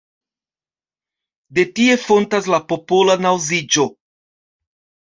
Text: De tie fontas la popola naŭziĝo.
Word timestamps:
De 1.59 1.67
tie 1.81 1.99
fontas 2.05 2.51
la 2.57 2.61
popola 2.75 3.21
naŭziĝo. 3.29 3.89